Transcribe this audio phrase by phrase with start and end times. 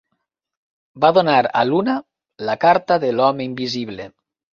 [1.03, 1.95] Va donar a Luna
[2.47, 4.09] la carta de l'Home invisible.